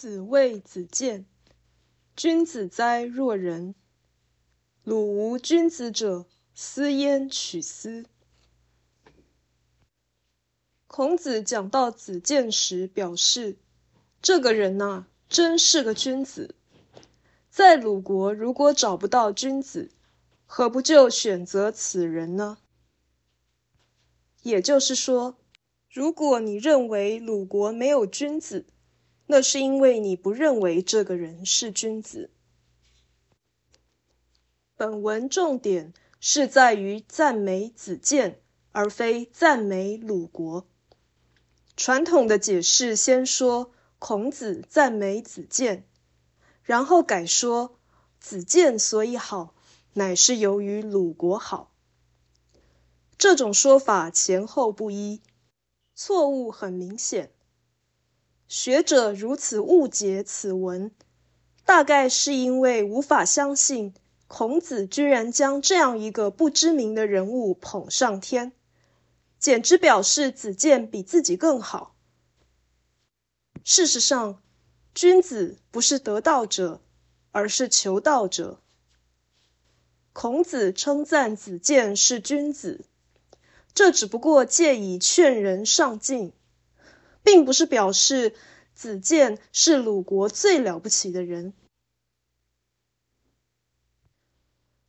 [0.00, 1.26] 子谓子建
[2.14, 3.74] ：“君子哉若人！
[4.84, 6.24] 鲁无君子者，
[6.54, 8.06] 斯焉取斯？”
[10.86, 13.56] 孔子讲到子建时，表示
[14.22, 16.54] 这个人呐，真是个君子。
[17.50, 19.90] 在鲁国，如果找不到君子，
[20.46, 22.58] 何不就选择此人呢？
[24.44, 25.36] 也就是说，
[25.90, 28.64] 如果你认为鲁国没有君子，
[29.30, 32.30] 那是因为你不认为这个人是君子。
[34.74, 38.40] 本文重点是在于赞美子建，
[38.72, 40.66] 而非赞美鲁国。
[41.76, 45.86] 传统的解释先说孔子赞美子建，
[46.62, 47.78] 然后改说
[48.18, 49.54] 子建所以好，
[49.92, 51.74] 乃是由于鲁国好。
[53.18, 55.20] 这种说法前后不一，
[55.94, 57.34] 错误很明显。
[58.48, 60.90] 学者如此误解此文，
[61.66, 63.92] 大概是因为无法相信
[64.26, 68.52] 孔子居然将这样一个不知名的人物捧上天，
[69.38, 71.94] 简直表示子建比自己更好。
[73.64, 74.40] 事实上，
[74.94, 76.80] 君子不是得道者，
[77.32, 78.60] 而是求道者。
[80.14, 82.86] 孔子称赞子建是君子，
[83.74, 86.32] 这只不过借以劝人上进。
[87.30, 88.34] 并不是表示
[88.74, 91.52] 子建是鲁国最了不起的人。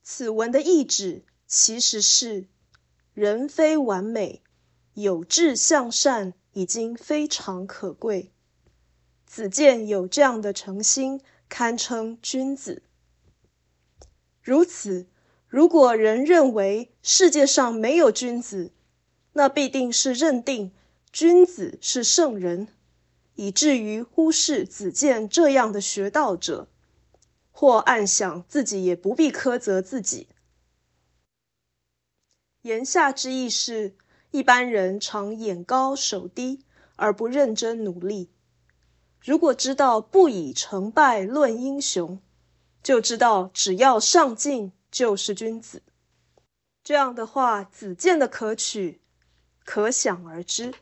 [0.02, 2.48] 此文的意旨其实是：
[3.14, 4.42] 人非完美，
[4.94, 8.32] 有志向善已经非常可贵。
[9.26, 12.84] 子建有这样的诚心，堪称君子。
[14.42, 15.10] 如此，
[15.50, 18.72] 如果人认为世界上没有君子，
[19.34, 20.72] 那必定是认定。
[21.12, 22.68] 君子是圣人，
[23.36, 26.68] 以至于忽视子建这样的学道者，
[27.52, 30.28] 或暗想自己也不必苛责自己。
[32.62, 33.96] 言下之意是，
[34.32, 36.64] 一般人常眼高手低，
[36.96, 38.30] 而不认真努力。
[39.20, 42.22] 如果知道不以成败论英雄，
[42.84, 45.82] 就知道只要上进就是君子。
[46.84, 49.02] 这样的话，子建的可取，
[49.66, 50.74] 可想而知。